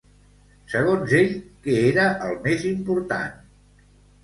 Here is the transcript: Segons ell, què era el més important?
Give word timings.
Segons 0.71 1.13
ell, 1.17 1.35
què 1.67 1.77
era 1.91 2.07
el 2.31 2.35
més 2.49 2.65
important? 2.73 3.39